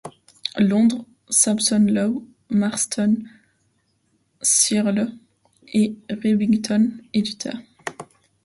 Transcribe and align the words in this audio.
Londres, 0.57 1.05
Sampson 1.29 1.85
Low, 1.87 2.27
Marston, 2.49 3.21
Searle 4.41 5.11
et 5.73 5.93
Revington, 6.09 6.91
éditeurs. 7.13 7.59